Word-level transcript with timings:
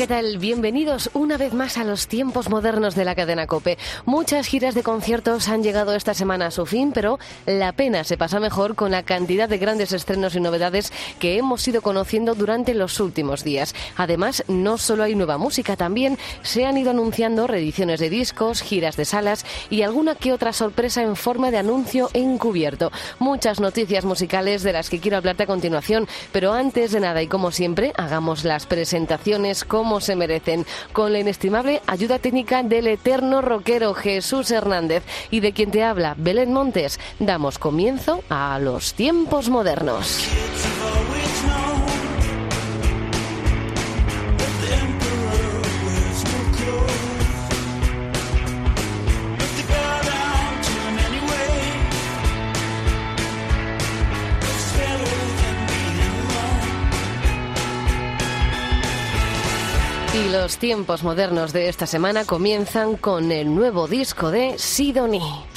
¿Qué 0.00 0.06
tal? 0.06 0.38
Bienvenidos 0.38 1.10
una 1.12 1.36
vez 1.36 1.52
más 1.52 1.76
a 1.76 1.84
los 1.84 2.08
tiempos 2.08 2.48
modernos 2.48 2.94
de 2.94 3.04
la 3.04 3.14
cadena 3.14 3.46
Cope. 3.46 3.76
Muchas 4.06 4.46
giras 4.46 4.74
de 4.74 4.82
conciertos 4.82 5.50
han 5.50 5.62
llegado 5.62 5.94
esta 5.94 6.14
semana 6.14 6.46
a 6.46 6.50
su 6.50 6.64
fin, 6.64 6.92
pero 6.92 7.18
la 7.44 7.72
pena 7.72 8.02
se 8.04 8.16
pasa 8.16 8.40
mejor 8.40 8.76
con 8.76 8.92
la 8.92 9.02
cantidad 9.02 9.46
de 9.46 9.58
grandes 9.58 9.92
estrenos 9.92 10.34
y 10.34 10.40
novedades 10.40 10.90
que 11.18 11.36
hemos 11.36 11.68
ido 11.68 11.82
conociendo 11.82 12.34
durante 12.34 12.72
los 12.72 12.98
últimos 12.98 13.44
días. 13.44 13.74
Además, 13.94 14.42
no 14.48 14.78
solo 14.78 15.02
hay 15.02 15.14
nueva 15.14 15.36
música, 15.36 15.76
también 15.76 16.16
se 16.40 16.64
han 16.64 16.78
ido 16.78 16.92
anunciando 16.92 17.46
reediciones 17.46 18.00
de 18.00 18.08
discos, 18.08 18.62
giras 18.62 18.96
de 18.96 19.04
salas 19.04 19.44
y 19.68 19.82
alguna 19.82 20.14
que 20.14 20.32
otra 20.32 20.54
sorpresa 20.54 21.02
en 21.02 21.14
forma 21.14 21.50
de 21.50 21.58
anuncio 21.58 22.08
encubierto. 22.14 22.90
Muchas 23.18 23.60
noticias 23.60 24.06
musicales 24.06 24.62
de 24.62 24.72
las 24.72 24.88
que 24.88 24.98
quiero 24.98 25.18
hablarte 25.18 25.42
a 25.42 25.46
continuación, 25.46 26.08
pero 26.32 26.54
antes 26.54 26.90
de 26.90 27.00
nada 27.00 27.20
y 27.20 27.26
como 27.26 27.50
siempre, 27.50 27.92
hagamos 27.98 28.44
las 28.44 28.64
presentaciones 28.64 29.62
como 29.66 29.89
se 29.98 30.14
merecen, 30.14 30.64
con 30.92 31.12
la 31.12 31.18
inestimable 31.18 31.82
ayuda 31.88 32.20
técnica 32.20 32.62
del 32.62 32.86
eterno 32.86 33.42
rockero 33.42 33.94
Jesús 33.94 34.52
Hernández. 34.52 35.02
Y 35.32 35.40
de 35.40 35.52
quien 35.52 35.72
te 35.72 35.82
habla 35.82 36.14
Belén 36.16 36.52
Montes, 36.52 37.00
damos 37.18 37.58
comienzo 37.58 38.22
a 38.28 38.60
los 38.60 38.94
tiempos 38.94 39.48
modernos. 39.48 40.28
Los 60.50 60.58
tiempos 60.58 61.04
modernos 61.04 61.52
de 61.52 61.68
esta 61.68 61.86
semana 61.86 62.24
comienzan 62.24 62.96
con 62.96 63.30
el 63.30 63.54
nuevo 63.54 63.86
disco 63.86 64.32
de 64.32 64.58
Sidonie. 64.58 65.49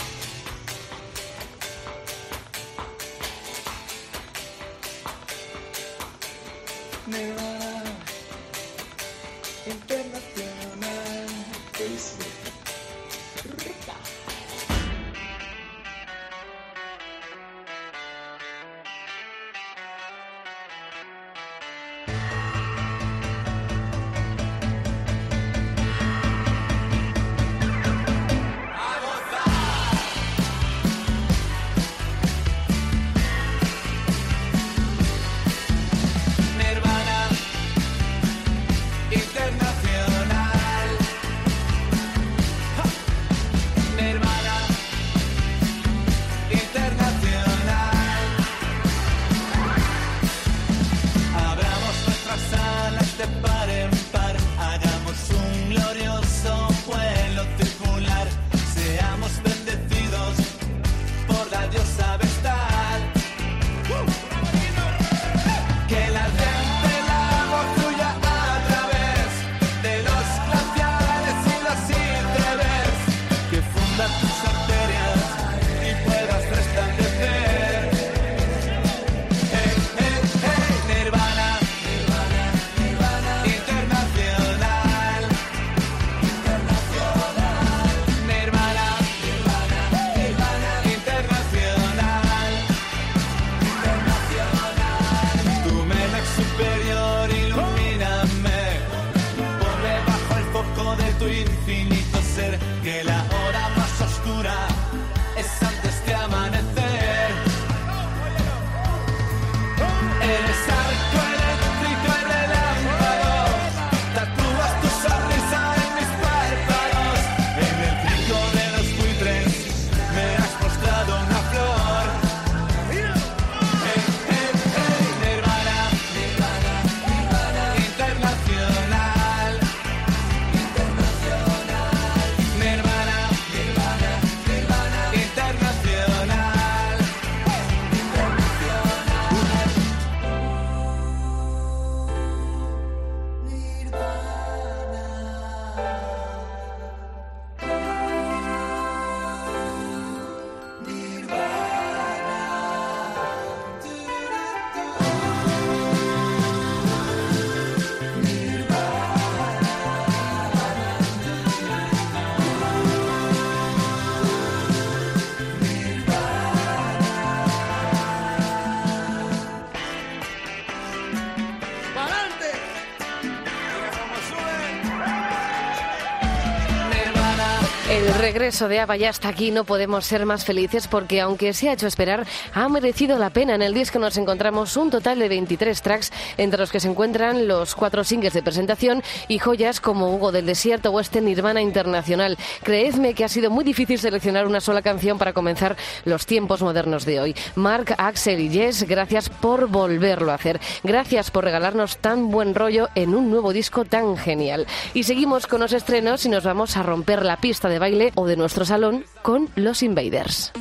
Regreso 178.33 178.67
de 178.67 178.79
Ava 178.79 178.97
ya 178.97 179.11
está 179.11 179.29
aquí, 179.29 179.51
no 179.51 179.63
podemos 179.63 180.07
ser 180.07 180.25
más 180.25 180.43
felices 180.43 180.87
porque 180.87 181.21
aunque 181.21 181.53
se 181.53 181.69
ha 181.69 181.73
hecho 181.73 181.85
esperar, 181.85 182.25
ha 182.55 182.67
merecido 182.67 183.19
la 183.19 183.29
pena. 183.29 183.53
En 183.53 183.61
el 183.61 183.75
disco 183.75 183.99
nos 183.99 184.17
encontramos 184.17 184.75
un 184.75 184.89
total 184.89 185.19
de 185.19 185.29
23 185.29 185.79
tracks, 185.83 186.11
entre 186.37 186.59
los 186.59 186.71
que 186.71 186.79
se 186.79 186.87
encuentran 186.87 187.47
los 187.47 187.75
cuatro 187.75 188.03
singles 188.03 188.33
de 188.33 188.41
presentación 188.41 189.03
y 189.27 189.37
joyas 189.37 189.79
como 189.79 190.11
Hugo 190.15 190.31
del 190.31 190.47
Desierto 190.47 190.89
o 190.89 190.99
este 190.99 191.21
Nirvana 191.21 191.61
Internacional. 191.61 192.39
Creedme 192.63 193.13
que 193.13 193.23
ha 193.23 193.29
sido 193.29 193.51
muy 193.51 193.63
difícil 193.63 193.99
seleccionar 193.99 194.47
una 194.47 194.61
sola 194.61 194.81
canción 194.81 195.19
para 195.19 195.33
comenzar 195.33 195.77
los 196.03 196.25
tiempos 196.25 196.63
modernos 196.63 197.05
de 197.05 197.19
hoy. 197.19 197.35
Mark, 197.53 197.93
Axel 197.99 198.39
y 198.39 198.49
Jess, 198.49 198.87
gracias 198.87 199.29
por 199.29 199.67
volverlo 199.67 200.31
a 200.31 200.35
hacer. 200.35 200.59
Gracias 200.83 201.29
por 201.29 201.43
regalarnos 201.43 201.97
tan 201.97 202.31
buen 202.31 202.55
rollo 202.55 202.89
en 202.95 203.13
un 203.13 203.29
nuevo 203.29 203.53
disco 203.53 203.85
tan 203.85 204.17
genial. 204.17 204.65
Y 204.95 205.03
seguimos 205.03 205.45
con 205.45 205.59
los 205.59 205.71
estrenos 205.71 206.25
y 206.25 206.29
nos 206.29 206.43
vamos 206.43 206.77
a 206.77 206.81
romper 206.81 207.23
la 207.23 207.37
pista 207.37 207.69
de 207.69 207.77
baile 207.77 208.11
de 208.25 208.37
nuestro 208.37 208.65
salón 208.65 209.05
con 209.21 209.49
los 209.55 209.83
Invaders. 209.83 210.53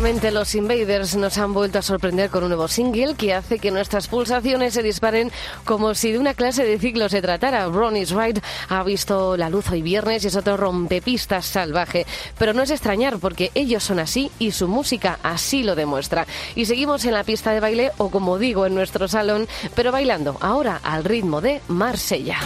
Nuevamente 0.00 0.30
los 0.30 0.54
Invaders 0.54 1.14
nos 1.16 1.36
han 1.36 1.52
vuelto 1.52 1.78
a 1.78 1.82
sorprender 1.82 2.30
con 2.30 2.42
un 2.42 2.48
nuevo 2.48 2.68
single 2.68 3.16
que 3.16 3.34
hace 3.34 3.58
que 3.58 3.70
nuestras 3.70 4.08
pulsaciones 4.08 4.72
se 4.72 4.82
disparen 4.82 5.30
como 5.66 5.94
si 5.94 6.10
de 6.10 6.18
una 6.18 6.32
clase 6.32 6.64
de 6.64 6.78
ciclo 6.78 7.10
se 7.10 7.20
tratara. 7.20 7.66
Ronnie's 7.66 8.10
Ride 8.10 8.40
ha 8.70 8.82
visto 8.82 9.36
la 9.36 9.50
luz 9.50 9.68
hoy 9.70 9.82
viernes 9.82 10.24
y 10.24 10.28
es 10.28 10.36
otro 10.36 10.56
rompepistas 10.56 11.44
salvaje. 11.44 12.06
Pero 12.38 12.54
no 12.54 12.62
es 12.62 12.70
extrañar 12.70 13.18
porque 13.18 13.50
ellos 13.54 13.84
son 13.84 13.98
así 13.98 14.30
y 14.38 14.52
su 14.52 14.68
música 14.68 15.18
así 15.22 15.64
lo 15.64 15.74
demuestra. 15.74 16.26
Y 16.54 16.64
seguimos 16.64 17.04
en 17.04 17.12
la 17.12 17.24
pista 17.24 17.50
de 17.50 17.60
baile 17.60 17.90
o 17.98 18.08
como 18.08 18.38
digo 18.38 18.64
en 18.64 18.74
nuestro 18.74 19.06
salón, 19.06 19.48
pero 19.74 19.92
bailando 19.92 20.38
ahora 20.40 20.80
al 20.82 21.04
ritmo 21.04 21.42
de 21.42 21.60
Marsella. 21.68 22.38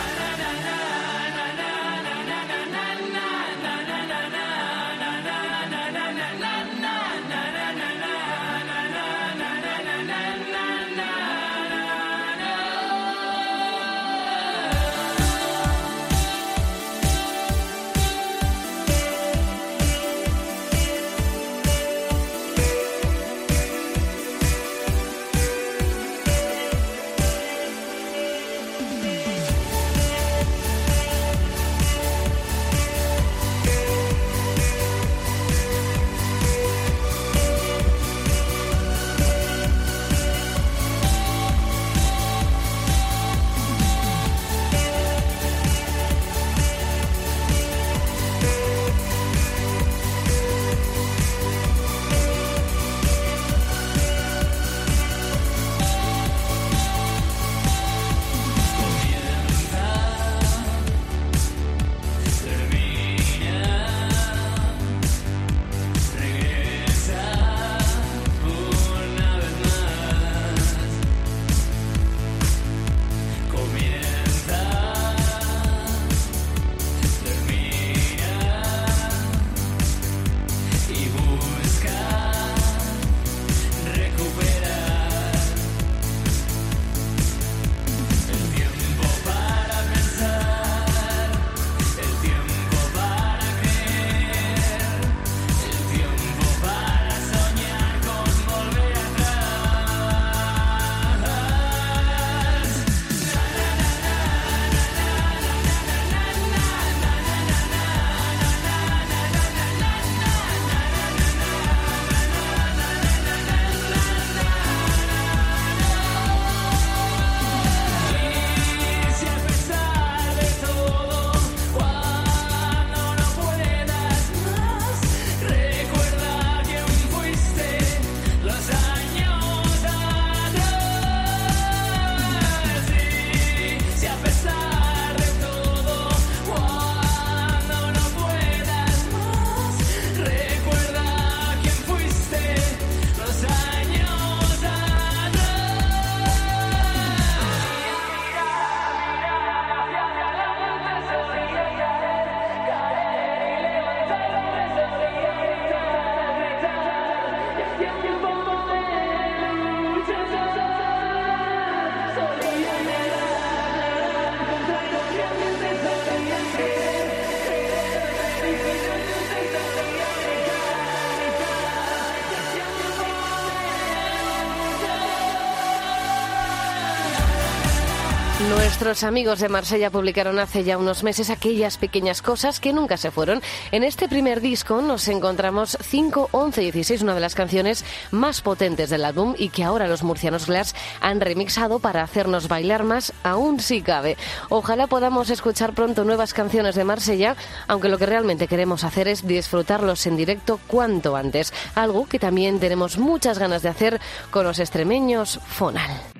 Nuestros 178.84 179.08
amigos 179.08 179.38
de 179.40 179.48
Marsella 179.48 179.88
publicaron 179.88 180.38
hace 180.38 180.62
ya 180.62 180.76
unos 180.76 181.04
meses 181.04 181.30
aquellas 181.30 181.78
pequeñas 181.78 182.20
cosas 182.20 182.60
que 182.60 182.74
nunca 182.74 182.98
se 182.98 183.10
fueron. 183.10 183.40
En 183.72 183.82
este 183.82 184.10
primer 184.10 184.42
disco 184.42 184.82
nos 184.82 185.08
encontramos 185.08 185.78
5, 185.80 186.28
11 186.32 186.60
y 186.60 186.64
16, 186.66 187.00
una 187.00 187.14
de 187.14 187.20
las 187.22 187.34
canciones 187.34 187.82
más 188.10 188.42
potentes 188.42 188.90
del 188.90 189.06
álbum 189.06 189.36
y 189.38 189.48
que 189.48 189.64
ahora 189.64 189.86
los 189.86 190.02
murcianos 190.02 190.46
Glass 190.46 190.74
han 191.00 191.22
remixado 191.22 191.78
para 191.78 192.02
hacernos 192.02 192.46
bailar 192.46 192.84
más, 192.84 193.14
aún 193.22 193.58
si 193.58 193.80
cabe. 193.80 194.18
Ojalá 194.50 194.86
podamos 194.86 195.30
escuchar 195.30 195.72
pronto 195.72 196.04
nuevas 196.04 196.34
canciones 196.34 196.74
de 196.74 196.84
Marsella, 196.84 197.36
aunque 197.66 197.88
lo 197.88 197.96
que 197.96 198.04
realmente 198.04 198.48
queremos 198.48 198.84
hacer 198.84 199.08
es 199.08 199.26
disfrutarlos 199.26 200.06
en 200.06 200.18
directo 200.18 200.60
cuanto 200.66 201.16
antes, 201.16 201.54
algo 201.74 202.04
que 202.04 202.18
también 202.18 202.60
tenemos 202.60 202.98
muchas 202.98 203.38
ganas 203.38 203.62
de 203.62 203.70
hacer 203.70 203.98
con 204.30 204.44
los 204.44 204.58
extremeños 204.58 205.40
Fonal. 205.46 206.13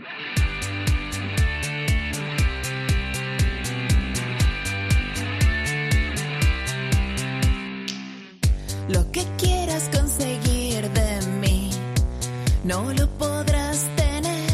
No 12.65 12.93
lo 12.93 13.07
podrás 13.19 13.87
tener. 13.97 14.51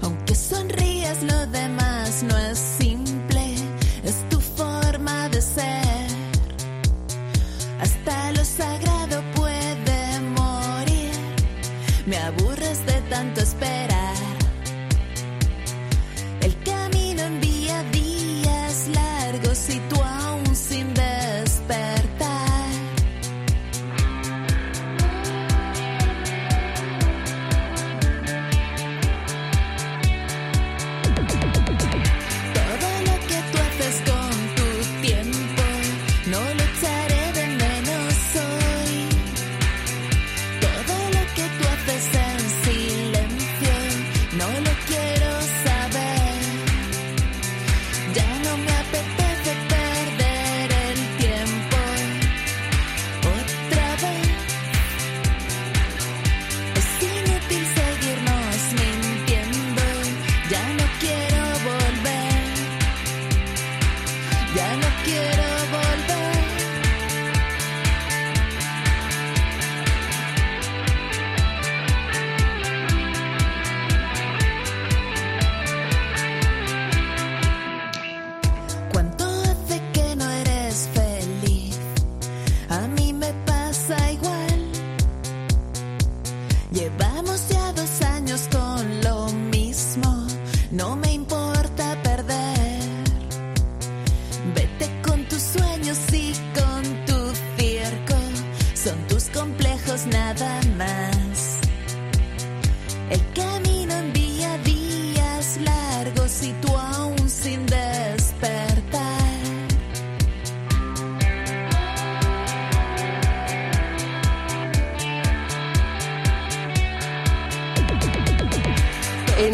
Aunque 0.00 0.34
sonrías, 0.34 1.22
lo 1.22 1.46
demás 1.46 2.22
no 2.22 2.36
es 2.38 2.58
simple, 2.58 3.54
es 4.02 4.28
tu 4.30 4.40
forma 4.40 5.28
de 5.28 5.40
ser. 5.40 6.06
Hasta 7.80 8.32
lo 8.32 8.44
sagrado 8.44 9.22
puede 9.34 10.20
morir, 10.20 11.12
me 12.06 12.16
aburres 12.16 12.84
de 12.86 13.00
tanto 13.10 13.40
esperar. 13.42 13.81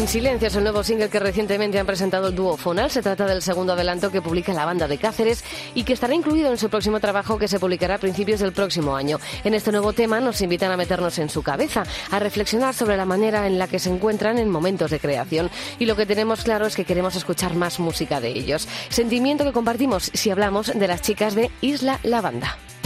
Silencio 0.09 0.47
es 0.47 0.55
el 0.55 0.63
nuevo 0.63 0.83
single 0.83 1.07
que 1.07 1.19
recientemente 1.19 1.77
han 1.77 1.85
presentado 1.85 2.29
el 2.29 2.35
dúo 2.35 2.57
Fonal. 2.57 2.89
Se 2.89 3.03
trata 3.03 3.27
del 3.27 3.43
segundo 3.43 3.73
adelanto 3.73 4.11
que 4.11 4.23
publica 4.23 4.53
la 4.53 4.65
banda 4.65 4.87
de 4.87 4.97
Cáceres 4.97 5.43
y 5.75 5.83
que 5.83 5.93
estará 5.93 6.15
incluido 6.15 6.49
en 6.49 6.57
su 6.57 6.67
próximo 6.67 6.99
trabajo 6.99 7.37
que 7.37 7.47
se 7.47 7.59
publicará 7.59 7.93
a 7.93 7.99
principios 7.99 8.39
del 8.39 8.51
próximo 8.51 8.95
año. 8.95 9.19
En 9.43 9.53
este 9.53 9.71
nuevo 9.71 9.93
tema 9.93 10.19
nos 10.19 10.41
invitan 10.41 10.71
a 10.71 10.77
meternos 10.77 11.19
en 11.19 11.29
su 11.29 11.43
cabeza, 11.43 11.83
a 12.09 12.17
reflexionar 12.17 12.73
sobre 12.73 12.97
la 12.97 13.05
manera 13.05 13.45
en 13.45 13.59
la 13.59 13.67
que 13.67 13.77
se 13.77 13.91
encuentran 13.91 14.39
en 14.39 14.49
momentos 14.49 14.89
de 14.89 14.99
creación. 14.99 15.51
Y 15.77 15.85
lo 15.85 15.95
que 15.95 16.07
tenemos 16.07 16.43
claro 16.43 16.65
es 16.65 16.75
que 16.75 16.85
queremos 16.85 17.15
escuchar 17.15 17.53
más 17.53 17.79
música 17.79 18.19
de 18.19 18.29
ellos. 18.29 18.67
Sentimiento 18.89 19.43
que 19.43 19.53
compartimos 19.53 20.09
si 20.15 20.31
hablamos 20.31 20.73
de 20.73 20.87
las 20.87 21.03
chicas 21.03 21.35
de 21.35 21.51
Isla 21.61 21.99
Lavanda. 22.01 22.57
Mientras 22.57 22.78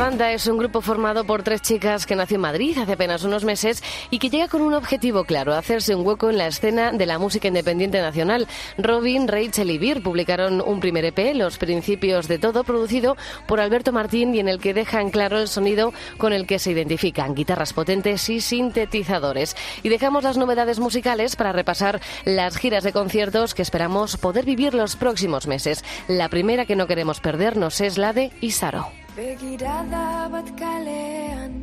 Banda 0.00 0.32
es 0.32 0.46
un 0.46 0.56
grupo 0.56 0.80
formado 0.80 1.24
por 1.24 1.42
tres 1.42 1.60
chicas 1.60 2.06
que 2.06 2.16
nació 2.16 2.36
en 2.36 2.40
Madrid 2.40 2.78
hace 2.78 2.94
apenas 2.94 3.22
unos 3.22 3.44
meses 3.44 3.82
y 4.08 4.18
que 4.18 4.30
llega 4.30 4.48
con 4.48 4.62
un 4.62 4.72
objetivo 4.72 5.24
claro, 5.24 5.52
hacerse 5.52 5.94
un 5.94 6.06
hueco 6.06 6.30
en 6.30 6.38
la 6.38 6.46
escena 6.46 6.90
de 6.90 7.04
la 7.04 7.18
música 7.18 7.48
independiente 7.48 8.00
nacional. 8.00 8.48
Robin, 8.78 9.28
Rachel 9.28 9.70
y 9.70 9.76
Beer 9.76 10.02
publicaron 10.02 10.62
un 10.64 10.80
primer 10.80 11.04
EP, 11.04 11.34
Los 11.34 11.58
Principios 11.58 12.28
de 12.28 12.38
Todo, 12.38 12.64
producido 12.64 13.18
por 13.46 13.60
Alberto 13.60 13.92
Martín 13.92 14.34
y 14.34 14.40
en 14.40 14.48
el 14.48 14.58
que 14.58 14.72
dejan 14.72 15.10
claro 15.10 15.38
el 15.38 15.48
sonido 15.48 15.92
con 16.16 16.32
el 16.32 16.46
que 16.46 16.58
se 16.58 16.70
identifican, 16.70 17.34
guitarras 17.34 17.74
potentes 17.74 18.26
y 18.30 18.40
sintetizadores. 18.40 19.54
Y 19.82 19.90
dejamos 19.90 20.24
las 20.24 20.38
novedades 20.38 20.78
musicales 20.78 21.36
para 21.36 21.52
repasar 21.52 22.00
las 22.24 22.56
giras 22.56 22.84
de 22.84 22.94
conciertos 22.94 23.52
que 23.52 23.60
esperamos 23.60 24.16
poder 24.16 24.46
vivir 24.46 24.72
los 24.72 24.96
próximos 24.96 25.46
meses. 25.46 25.84
La 26.08 26.30
primera 26.30 26.64
que 26.64 26.74
no 26.74 26.86
queremos 26.86 27.20
perdernos 27.20 27.82
es 27.82 27.98
la 27.98 28.14
de 28.14 28.30
Isaro. 28.40 28.99
Begirada 29.16 30.30
bat 30.30 30.50
kalean 30.54 31.54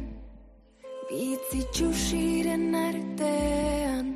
Bitzi 1.07 1.61
txusiren 1.71 2.75
artean. 2.75 4.09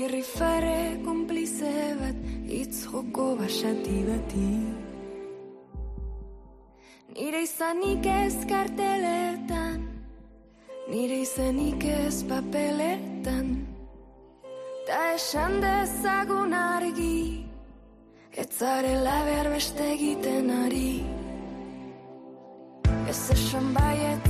Irrifare 0.00 1.02
konplize 1.04 1.74
bat 2.00 2.22
Itz 2.48 2.86
joko 2.86 3.34
basati 3.36 3.98
bati. 4.08 4.52
Nire 7.12 7.42
izanik 7.44 8.08
ez 8.08 8.36
karteletan 8.48 9.84
Nire 10.88 11.20
izanik 11.26 11.84
ez 11.84 12.24
papeletan. 12.24 13.56
Ta 14.88 15.02
esan 15.14 15.60
dezagun 15.60 16.56
argi 16.56 17.44
Ez 18.32 18.48
zarela 18.56 19.18
behar 19.28 19.52
beste 19.52 19.92
egiten 19.92 20.48
ari 20.64 21.21
jesteś 23.12 23.40
er 23.40 23.50
szambajec, 23.50 24.24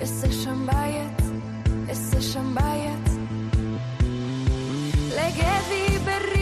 jesteś 0.00 0.36
er 0.36 0.44
szambajec, 0.44 1.18
jesteś 1.88 2.16
er 2.16 2.32
szambajec. 2.32 3.06
Legezi 5.16 6.00
berri 6.04 6.37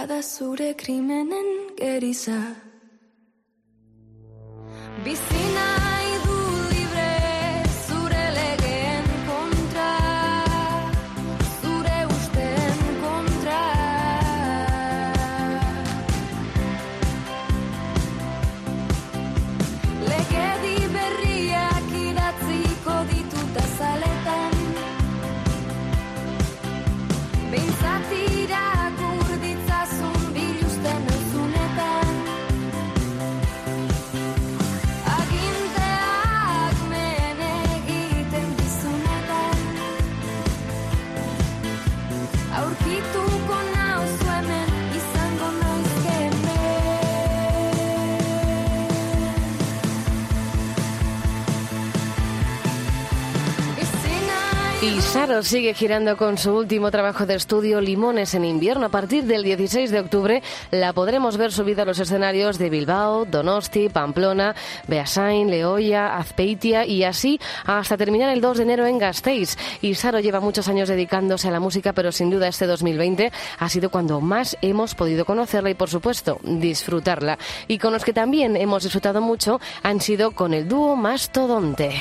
Luzegia 0.00 0.06
da 0.06 0.22
zure 0.22 0.74
krimenen 0.74 1.76
geriza 1.76 2.69
Y 54.90 55.00
Saro 55.02 55.44
sigue 55.44 55.72
girando 55.72 56.16
con 56.16 56.36
su 56.36 56.52
último 56.52 56.90
trabajo 56.90 57.24
de 57.24 57.36
estudio, 57.36 57.80
Limones 57.80 58.34
en 58.34 58.44
invierno. 58.44 58.86
A 58.86 58.88
partir 58.88 59.22
del 59.22 59.44
16 59.44 59.92
de 59.92 60.00
octubre 60.00 60.42
la 60.72 60.92
podremos 60.92 61.36
ver 61.36 61.52
subida 61.52 61.82
a 61.82 61.84
los 61.84 62.00
escenarios 62.00 62.58
de 62.58 62.70
Bilbao, 62.70 63.24
Donosti, 63.24 63.88
Pamplona, 63.88 64.56
Beasain, 64.88 65.48
Leoya, 65.48 66.16
Azpeitia 66.16 66.84
y 66.86 67.04
así 67.04 67.38
hasta 67.66 67.96
terminar 67.96 68.30
el 68.30 68.40
2 68.40 68.56
de 68.56 68.62
enero 68.64 68.84
en 68.84 68.98
Gasteiz. 68.98 69.56
Y 69.80 69.94
Saro 69.94 70.18
lleva 70.18 70.40
muchos 70.40 70.66
años 70.66 70.88
dedicándose 70.88 71.46
a 71.46 71.52
la 71.52 71.60
música, 71.60 71.92
pero 71.92 72.10
sin 72.10 72.28
duda 72.28 72.48
este 72.48 72.66
2020 72.66 73.30
ha 73.60 73.68
sido 73.68 73.90
cuando 73.90 74.20
más 74.20 74.56
hemos 74.60 74.96
podido 74.96 75.24
conocerla 75.24 75.70
y, 75.70 75.74
por 75.74 75.88
supuesto, 75.88 76.40
disfrutarla. 76.42 77.38
Y 77.68 77.78
con 77.78 77.92
los 77.92 78.04
que 78.04 78.12
también 78.12 78.56
hemos 78.56 78.82
disfrutado 78.82 79.20
mucho 79.20 79.60
han 79.84 80.00
sido 80.00 80.32
con 80.32 80.52
el 80.52 80.66
dúo 80.66 80.96
Mastodonte. 80.96 81.92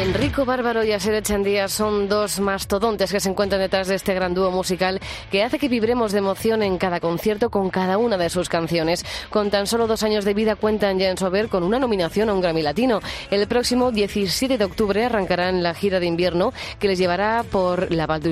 Enrico 0.00 0.46
Bárbaro 0.46 0.82
y 0.84 0.92
Asier 0.92 1.16
Echandía 1.16 1.68
son 1.68 2.08
dos 2.08 2.40
mastodontes 2.40 3.12
que 3.12 3.20
se 3.20 3.28
encuentran 3.28 3.60
detrás 3.60 3.88
de 3.88 3.94
este 3.94 4.14
gran 4.14 4.32
dúo 4.32 4.50
musical 4.50 5.00
que 5.30 5.42
hace 5.42 5.58
que 5.58 5.68
vibremos 5.68 6.12
de 6.12 6.18
emoción 6.18 6.62
en 6.62 6.78
cada 6.78 6.98
concierto 6.98 7.50
con 7.50 7.68
cada 7.68 7.98
una 7.98 8.16
de 8.16 8.30
sus 8.30 8.48
canciones. 8.48 9.04
Con 9.28 9.50
tan 9.50 9.66
solo 9.66 9.86
dos 9.86 10.02
años 10.02 10.24
de 10.24 10.32
vida 10.32 10.56
cuentan 10.56 10.98
ya 10.98 11.10
en 11.10 11.18
Sober 11.18 11.48
con 11.48 11.62
una 11.62 11.78
nominación 11.78 12.30
a 12.30 12.34
un 12.34 12.40
Grammy 12.40 12.62
Latino. 12.62 13.00
El 13.30 13.46
próximo 13.46 13.92
17 13.92 14.56
de 14.56 14.64
octubre 14.64 15.04
arrancarán 15.04 15.62
la 15.62 15.74
gira 15.74 16.00
de 16.00 16.06
invierno 16.06 16.54
que 16.78 16.88
les 16.88 16.98
llevará 16.98 17.42
por 17.42 17.92
La 17.92 18.06
Val 18.06 18.22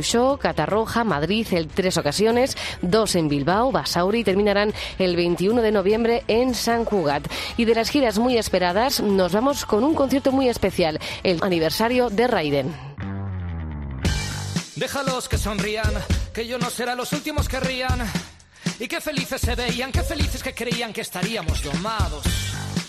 Catarroja, 0.41 1.05
Madrid 1.05 1.47
en 1.51 1.69
tres 1.69 1.99
ocasiones, 1.99 2.57
dos 2.81 3.15
en 3.17 3.29
Bilbao, 3.29 3.71
Basauri 3.71 4.21
y 4.21 4.25
terminarán 4.25 4.73
el 4.99 5.15
21 5.15 5.61
de 5.61 5.73
noviembre 5.73 6.23
en 6.27 6.55
San 6.55 6.87
Cugat. 6.87 7.29
Y 7.59 7.67
de 7.67 7.75
las 7.75 7.91
giras 7.91 8.19
muy 8.19 8.39
esperadas 8.39 9.01
nos 9.01 9.33
vamos 9.33 9.67
con 9.67 9.85
un 9.85 9.95
concierto 9.95 10.33
muy 10.33 10.49
especial, 10.49 10.99
el 11.23 11.41
aniversario 11.51 12.11
de 12.11 12.29
Raiden. 12.29 12.73
Déjalos 14.77 15.29
que 15.29 15.37
sonrían, 15.37 15.93
que 16.33 16.47
yo 16.47 16.59
no 16.59 16.71
será 16.71 16.95
los 16.95 17.13
últimos 17.13 17.49
que 17.49 17.59
rían. 17.59 18.01
Y 18.79 18.87
qué 18.87 19.01
felices 19.01 19.41
se 19.41 19.57
veían, 19.57 19.91
qué 19.91 20.05
felices 20.05 20.45
que 20.45 20.55
creían 20.55 20.93
que 20.93 21.01
estaríamos 21.01 21.61
domados. 21.65 22.23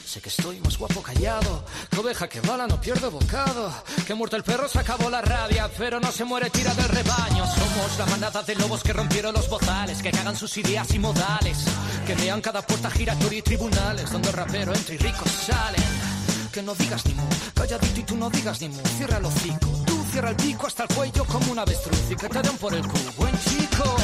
Sé 0.05 0.21
que 0.21 0.29
estoy 0.29 0.59
más 0.59 0.77
guapo 0.77 1.01
callado, 1.01 1.65
que 1.89 1.97
oveja 1.97 2.29
que 2.29 2.39
bala 2.41 2.67
no 2.67 2.79
pierde 2.79 3.07
bocado, 3.07 3.73
que 4.05 4.13
muerto 4.13 4.35
el 4.35 4.43
perro 4.43 4.67
se 4.67 4.77
acabó 4.77 5.09
la 5.09 5.21
rabia, 5.21 5.67
pero 5.75 5.99
no 5.99 6.11
se 6.11 6.23
muere 6.23 6.51
tira 6.51 6.71
del 6.75 6.89
rebaño. 6.89 7.43
Somos 7.47 7.97
la 7.97 8.05
manada 8.05 8.43
de 8.43 8.53
lobos 8.57 8.83
que 8.83 8.93
rompieron 8.93 9.33
los 9.33 9.49
bozales, 9.49 10.03
que 10.03 10.11
cagan 10.11 10.35
sus 10.35 10.55
ideas 10.57 10.93
y 10.93 10.99
modales, 10.99 11.65
que 12.05 12.13
vean 12.13 12.41
cada 12.41 12.61
puerta 12.61 12.91
giratoria 12.91 13.39
y 13.39 13.41
tribunales, 13.41 14.11
donde 14.11 14.31
rapero 14.31 14.71
entra 14.75 14.93
y 14.93 14.97
ricos 14.99 15.31
salen. 15.31 16.20
Que 16.51 16.61
no 16.61 16.75
digas 16.75 17.05
ni 17.05 17.13
mu, 17.13 17.23
calladito 17.53 17.99
y 18.01 18.03
tú 18.03 18.17
no 18.17 18.29
digas 18.29 18.59
ni 18.59 18.67
mu, 18.67 18.81
cierra 18.97 19.19
el 19.19 19.25
hocico, 19.25 19.69
tú 19.85 20.03
cierra 20.11 20.31
el 20.31 20.35
pico 20.35 20.67
hasta 20.67 20.83
el 20.83 20.89
cuello 20.93 21.23
como 21.23 21.49
un 21.53 21.59
avestruz 21.59 22.11
y 22.11 22.15
que 22.15 22.27
te 22.27 22.41
den 22.41 22.57
por 22.57 22.73
el 22.73 22.85
culo, 22.85 23.11
buen 23.15 23.33
chico. 23.39 23.95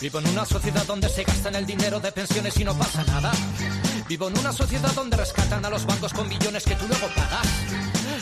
Vivo 0.00 0.18
en 0.20 0.28
una 0.28 0.46
sociedad 0.46 0.86
donde 0.86 1.10
se 1.10 1.24
gastan 1.24 1.54
el 1.54 1.66
dinero 1.66 2.00
de 2.00 2.12
pensiones 2.12 2.58
y 2.58 2.64
no 2.64 2.72
pasa 2.78 3.04
nada. 3.04 3.30
Vivo 4.08 4.28
en 4.28 4.38
una 4.38 4.52
sociedad 4.52 4.90
donde 4.94 5.18
rescatan 5.18 5.66
a 5.66 5.68
los 5.68 5.84
bancos 5.84 6.14
con 6.14 6.26
billones 6.30 6.64
que 6.64 6.76
tú 6.76 6.86
luego 6.88 7.08
pagas. 7.14 7.46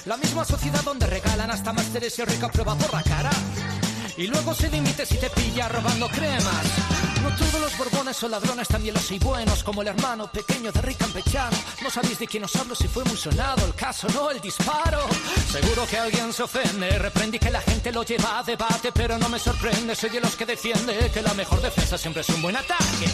La 0.04 0.16
misma 0.16 0.44
sociedad 0.44 0.82
donde 0.82 1.06
regalan 1.06 1.52
hasta 1.52 1.72
másteres 1.72 2.18
y 2.18 2.24
rica 2.24 2.50
prueba 2.50 2.74
por 2.74 2.92
la 2.92 3.02
cara. 3.04 3.30
Y 4.16 4.26
luego 4.26 4.52
se 4.52 4.68
dimite 4.68 5.06
si 5.06 5.16
te 5.16 5.30
pilla 5.30 5.68
robando 5.68 6.08
cremas. 6.08 7.13
No 7.24 7.30
todos 7.36 7.58
los 7.58 7.78
borbones 7.78 8.16
son 8.18 8.32
ladrones, 8.32 8.68
también 8.68 8.94
los 8.94 9.10
hay 9.10 9.18
buenos, 9.18 9.64
como 9.64 9.80
el 9.80 9.88
hermano 9.88 10.30
pequeño 10.30 10.70
de 10.70 10.82
Rick 10.82 10.98
Campechano. 10.98 11.56
No 11.82 11.88
sabéis 11.88 12.18
de 12.18 12.26
quién 12.26 12.44
os 12.44 12.54
hablo 12.54 12.74
si 12.74 12.86
fue 12.86 13.02
muy 13.04 13.16
sonado 13.16 13.64
el 13.64 13.74
caso, 13.74 14.06
no 14.12 14.30
el 14.30 14.42
disparo. 14.42 15.00
Seguro 15.50 15.86
que 15.86 15.96
alguien 15.96 16.34
se 16.34 16.42
ofende, 16.42 16.98
reprendí 16.98 17.38
que 17.38 17.50
la 17.50 17.62
gente 17.62 17.90
lo 17.92 18.02
lleva 18.02 18.40
a 18.40 18.42
debate, 18.42 18.92
pero 18.92 19.16
no 19.16 19.30
me 19.30 19.38
sorprende, 19.38 19.96
soy 19.96 20.10
de 20.10 20.20
los 20.20 20.36
que 20.36 20.44
defiende 20.44 21.10
que 21.14 21.22
la 21.22 21.32
mejor 21.32 21.62
defensa 21.62 21.96
siempre 21.96 22.20
es 22.20 22.28
un 22.28 22.42
buen 22.42 22.56
ataque. 22.56 23.06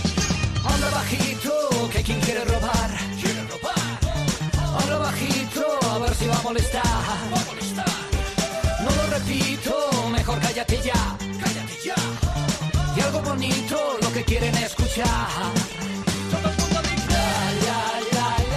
Habla 0.64 0.90
bajito, 0.90 1.88
que 1.92 2.02
quien 2.02 2.20
quiere 2.20 2.44
robar, 2.44 2.90
quiere 3.22 3.44
robar. 3.44 4.82
Habla 4.82 4.98
bajito, 4.98 5.78
a 5.88 5.98
ver 5.98 6.14
si 6.16 6.26
va 6.26 6.36
a 6.36 6.42
molestar. 6.42 6.82
Va 6.84 7.40
a 7.40 7.44
molestar. 7.44 7.86
No 8.80 8.90
lo 8.90 9.06
repito, 9.06 10.08
mejor 10.10 10.40
cállate 10.40 10.80
ya, 10.82 11.16
cállate 11.38 11.78
ya 11.84 12.19
bonito, 13.22 13.98
lo 14.02 14.12
que 14.12 14.24
quieren 14.24 14.54
escuchar. 14.56 15.06
Todo 16.30 16.48
el 16.50 16.56
mundo 16.58 16.80
dice, 16.82 17.12
la, 17.64 18.00
la, 18.12 18.50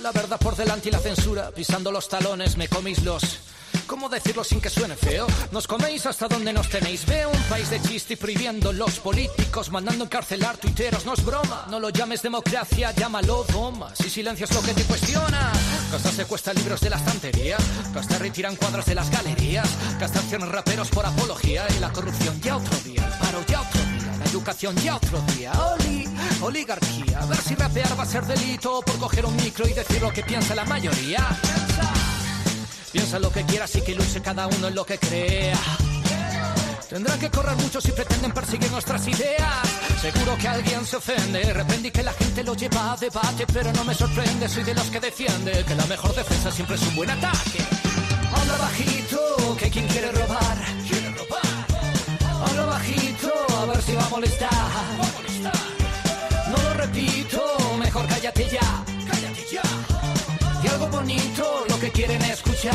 la 0.00 0.12
verdad 0.12 0.38
por 0.38 0.56
delante 0.56 0.88
y 0.88 0.92
la 0.92 0.98
censura. 0.98 1.50
Pisando 1.50 1.92
los 1.92 2.08
talones 2.08 2.56
me 2.56 2.68
comís 2.68 3.02
los 3.02 3.22
¿Cómo 4.02 4.14
decirlo 4.16 4.42
sin 4.42 4.60
que 4.60 4.68
suene 4.68 4.96
feo? 4.96 5.28
Nos 5.52 5.68
coméis 5.68 6.06
hasta 6.06 6.26
donde 6.26 6.52
nos 6.52 6.68
tenéis. 6.68 7.06
Veo 7.06 7.30
un 7.30 7.42
país 7.44 7.70
de 7.70 7.80
chiste 7.80 8.14
y 8.14 8.16
prohibiendo 8.16 8.72
los 8.72 8.98
políticos, 8.98 9.70
mandando 9.70 10.02
encarcelar 10.02 10.56
tuiteros. 10.56 11.06
No 11.06 11.14
es 11.14 11.24
broma, 11.24 11.68
no 11.70 11.78
lo 11.78 11.88
llames 11.88 12.20
democracia, 12.20 12.90
llámalo 12.90 13.44
doma. 13.52 13.94
Si 13.94 14.10
silencio 14.10 14.46
es 14.46 14.52
lo 14.52 14.60
que 14.60 14.74
te 14.74 14.82
cuestiona. 14.82 15.52
Casta 15.92 16.10
secuestra 16.10 16.52
libros 16.52 16.80
de 16.80 16.90
la 16.90 16.96
estantería. 16.96 17.56
Casta 17.94 18.18
retiran 18.18 18.56
cuadros 18.56 18.86
de 18.86 18.96
las 18.96 19.08
galerías. 19.08 19.68
Casta 20.00 20.18
accionan 20.18 20.50
raperos 20.50 20.88
por 20.88 21.06
apología. 21.06 21.64
Y 21.76 21.78
la 21.78 21.92
corrupción 21.92 22.40
ya 22.40 22.56
otro 22.56 22.76
día. 22.78 23.06
El 23.06 23.18
paro 23.20 23.44
ya 23.46 23.60
otro 23.60 23.80
día. 23.82 24.16
La 24.18 24.24
educación 24.24 24.74
ya 24.78 24.96
otro 24.96 25.20
día. 25.36 25.52
Oli, 25.52 26.08
oligarquía. 26.40 27.20
A 27.20 27.26
ver 27.26 27.38
si 27.38 27.54
rapear 27.54 27.96
va 27.96 28.02
a 28.02 28.06
ser 28.06 28.26
delito 28.26 28.82
por 28.82 28.98
coger 28.98 29.24
un 29.26 29.36
micro 29.36 29.64
y 29.68 29.72
decir 29.72 30.02
lo 30.02 30.12
que 30.12 30.24
piensa 30.24 30.56
la 30.56 30.64
mayoría. 30.64 31.24
Piensa. 32.92 33.18
Lo 33.18 33.30
que 33.30 33.44
quieras 33.44 33.74
y 33.76 33.80
que 33.82 33.94
luche 33.94 34.20
cada 34.20 34.46
uno 34.46 34.68
en 34.68 34.74
lo 34.74 34.84
que 34.84 34.98
crea. 34.98 35.58
Tendrán 36.88 37.18
que 37.18 37.30
correr 37.30 37.56
mucho 37.56 37.80
si 37.80 37.90
pretenden 37.92 38.32
perseguir 38.32 38.70
nuestras 38.70 39.06
ideas. 39.08 39.68
Seguro 40.00 40.36
que 40.36 40.48
alguien 40.48 40.84
se 40.84 40.96
ofende. 40.96 41.42
Reprendí 41.52 41.90
que 41.90 42.02
la 42.02 42.12
gente 42.12 42.42
lo 42.42 42.54
lleva 42.54 42.92
a 42.92 42.96
debate, 42.96 43.46
pero 43.52 43.72
no 43.72 43.84
me 43.84 43.94
sorprende. 43.94 44.48
Soy 44.48 44.64
de 44.64 44.74
los 44.74 44.90
que 44.90 45.00
defiende 45.00 45.64
que 45.66 45.74
la 45.74 45.86
mejor 45.86 46.14
defensa 46.14 46.50
siempre 46.50 46.76
es 46.76 46.82
un 46.82 46.96
buen 46.96 47.10
ataque. 47.10 47.64
Habla 48.34 48.56
bajito, 48.58 49.56
que 49.58 49.70
quien 49.70 49.86
quiere 49.88 50.10
robar, 50.12 50.58
quiere 50.88 51.10
robar. 51.10 52.46
Habla 52.46 52.64
bajito, 52.66 53.32
a 53.58 53.64
ver 53.66 53.82
si 53.82 53.92
va 53.94 54.04
a 54.04 54.08
molestar. 54.10 54.50
No 56.50 56.62
lo 56.62 56.74
repito, 56.74 57.42
mejor 57.78 58.06
cállate 58.06 58.48
ya, 58.50 58.84
cállate 59.08 59.46
ya. 59.50 59.62
Y 60.62 60.68
algo 60.68 60.88
bonito, 60.88 61.64
quieren 61.92 62.22
escuchar. 62.22 62.72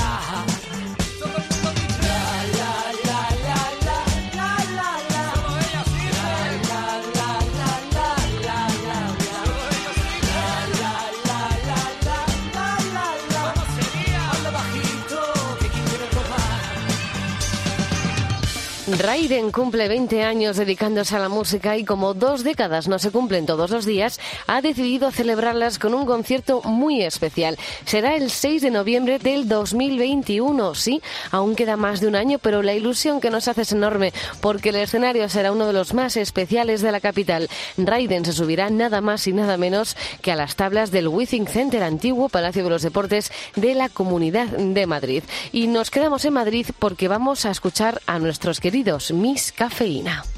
Raiden 18.99 19.51
cumple 19.51 19.87
20 19.87 20.23
años 20.23 20.57
dedicándose 20.57 21.15
a 21.15 21.19
la 21.19 21.29
música 21.29 21.77
y 21.77 21.85
como 21.85 22.15
dos 22.15 22.43
décadas 22.43 22.87
no 22.87 22.97
se 22.97 23.11
cumplen 23.11 23.45
todos 23.45 23.69
los 23.69 23.85
días, 23.85 24.19
ha 24.47 24.59
decidido 24.61 25.11
celebrarlas 25.11 25.77
con 25.77 25.93
un 25.93 26.07
concierto 26.07 26.63
muy 26.63 27.03
especial. 27.03 27.59
Será 27.85 28.15
el 28.15 28.31
6 28.31 28.63
de 28.63 28.71
noviembre 28.71 29.19
del 29.19 29.47
2021. 29.47 30.73
Sí, 30.73 30.99
aún 31.29 31.55
queda 31.55 31.77
más 31.77 31.99
de 31.99 32.07
un 32.07 32.15
año, 32.15 32.39
pero 32.39 32.63
la 32.63 32.73
ilusión 32.73 33.21
que 33.21 33.29
nos 33.29 33.47
hace 33.47 33.61
es 33.61 33.71
enorme 33.71 34.13
porque 34.41 34.69
el 34.69 34.77
escenario 34.77 35.29
será 35.29 35.51
uno 35.51 35.67
de 35.67 35.73
los 35.73 35.93
más 35.93 36.17
especiales 36.17 36.81
de 36.81 36.91
la 36.91 36.99
capital. 36.99 37.49
Raiden 37.77 38.25
se 38.25 38.33
subirá 38.33 38.71
nada 38.71 38.99
más 38.99 39.27
y 39.27 39.33
nada 39.33 39.57
menos 39.57 39.95
que 40.23 40.31
a 40.31 40.35
las 40.35 40.55
tablas 40.55 40.89
del 40.89 41.07
Withing 41.07 41.45
Center, 41.45 41.83
antiguo 41.83 42.29
Palacio 42.29 42.63
de 42.63 42.71
los 42.71 42.81
Deportes 42.81 43.31
de 43.55 43.75
la 43.75 43.89
Comunidad 43.89 44.47
de 44.47 44.87
Madrid. 44.87 45.23
Y 45.51 45.67
nos 45.67 45.91
quedamos 45.91 46.25
en 46.25 46.33
Madrid 46.33 46.65
porque 46.79 47.07
vamos 47.07 47.45
a 47.45 47.51
escuchar 47.51 48.01
a 48.07 48.17
nuestros 48.17 48.59
queridos 48.59 48.86
Miss 49.11 49.51
Cafeína. 49.51 50.36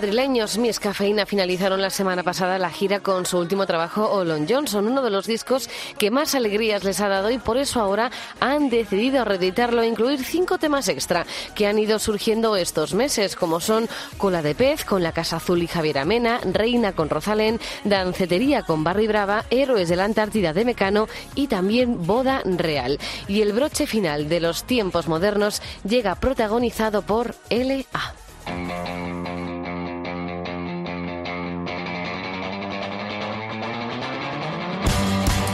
Madrileños 0.00 0.56
Miss 0.56 0.80
Cafeína 0.80 1.26
finalizaron 1.26 1.82
la 1.82 1.90
semana 1.90 2.22
pasada 2.22 2.56
la 2.56 2.70
gira 2.70 3.00
con 3.00 3.26
su 3.26 3.36
último 3.36 3.66
trabajo, 3.66 4.10
Olon 4.10 4.46
Johnson, 4.48 4.86
uno 4.86 5.02
de 5.02 5.10
los 5.10 5.26
discos 5.26 5.68
que 5.98 6.10
más 6.10 6.34
alegrías 6.34 6.84
les 6.84 7.00
ha 7.00 7.08
dado 7.08 7.30
y 7.30 7.36
por 7.36 7.58
eso 7.58 7.82
ahora 7.82 8.10
han 8.40 8.70
decidido 8.70 9.26
reeditarlo 9.26 9.82
e 9.82 9.88
incluir 9.88 10.24
cinco 10.24 10.56
temas 10.56 10.88
extra 10.88 11.26
que 11.54 11.66
han 11.66 11.78
ido 11.78 11.98
surgiendo 11.98 12.56
estos 12.56 12.94
meses, 12.94 13.36
como 13.36 13.60
son 13.60 13.90
Cola 14.16 14.40
de 14.40 14.54
Pez 14.54 14.86
con 14.86 15.02
La 15.02 15.12
Casa 15.12 15.36
Azul 15.36 15.62
y 15.62 15.66
Javier 15.66 15.98
Amena, 15.98 16.40
Reina 16.50 16.94
con 16.94 17.10
Rosalén, 17.10 17.60
Dancetería 17.84 18.62
con 18.62 18.82
Barry 18.82 19.06
Brava, 19.06 19.44
Héroes 19.50 19.90
de 19.90 19.96
la 19.96 20.04
Antártida 20.04 20.54
de 20.54 20.64
Mecano 20.64 21.08
y 21.34 21.48
también 21.48 22.06
Boda 22.06 22.40
Real. 22.46 22.98
Y 23.28 23.42
el 23.42 23.52
broche 23.52 23.86
final 23.86 24.30
de 24.30 24.40
los 24.40 24.64
tiempos 24.64 25.08
modernos 25.08 25.60
llega 25.84 26.14
protagonizado 26.14 27.02
por 27.02 27.34
L.A. 27.50 28.14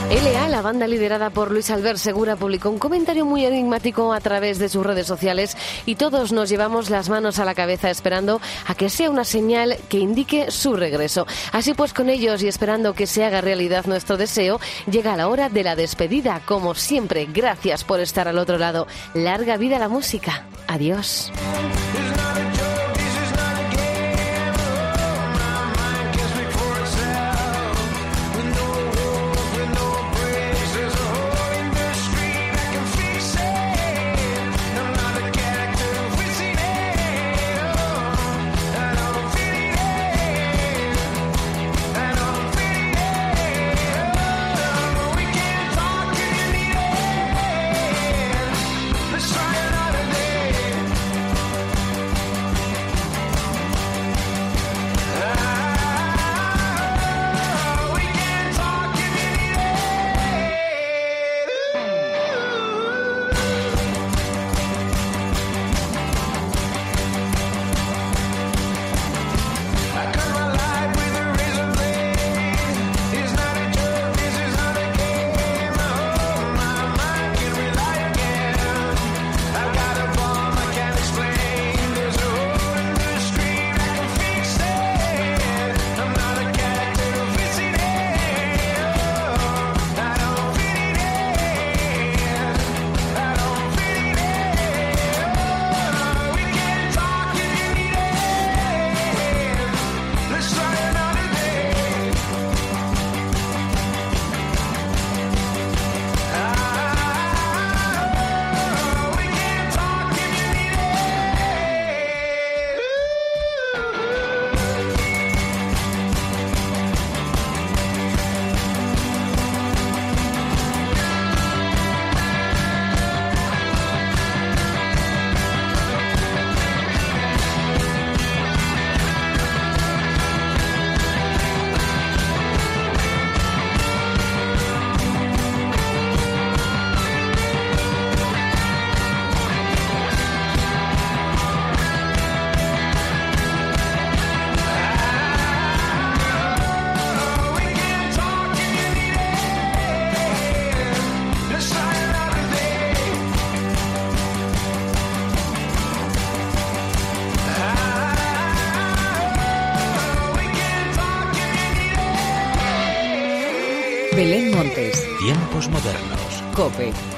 LA, 0.09 0.47
la 0.47 0.61
banda 0.61 0.87
liderada 0.87 1.29
por 1.31 1.51
Luis 1.51 1.69
Albert 1.69 1.97
Segura, 1.97 2.37
publicó 2.37 2.69
un 2.69 2.79
comentario 2.79 3.25
muy 3.25 3.45
enigmático 3.45 4.13
a 4.13 4.21
través 4.21 4.57
de 4.57 4.69
sus 4.69 4.85
redes 4.85 5.05
sociales 5.05 5.57
y 5.85 5.95
todos 5.95 6.31
nos 6.31 6.47
llevamos 6.47 6.89
las 6.89 7.09
manos 7.09 7.39
a 7.39 7.45
la 7.45 7.53
cabeza 7.53 7.89
esperando 7.89 8.39
a 8.67 8.73
que 8.73 8.89
sea 8.89 9.09
una 9.09 9.25
señal 9.25 9.75
que 9.89 9.97
indique 9.99 10.49
su 10.49 10.77
regreso. 10.77 11.27
Así 11.51 11.73
pues, 11.73 11.93
con 11.93 12.07
ellos 12.07 12.41
y 12.41 12.47
esperando 12.47 12.93
que 12.93 13.05
se 13.05 13.25
haga 13.25 13.41
realidad 13.41 13.85
nuestro 13.85 14.15
deseo, 14.15 14.61
llega 14.89 15.17
la 15.17 15.27
hora 15.27 15.49
de 15.49 15.63
la 15.63 15.75
despedida. 15.75 16.41
Como 16.45 16.73
siempre, 16.73 17.25
gracias 17.25 17.83
por 17.83 17.99
estar 17.99 18.29
al 18.29 18.37
otro 18.37 18.57
lado. 18.57 18.87
Larga 19.13 19.57
vida 19.57 19.77
la 19.77 19.89
música. 19.89 20.45
Adiós. 20.67 21.33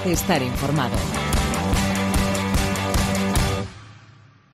Estar 0.06 0.42
informado. 0.42 0.98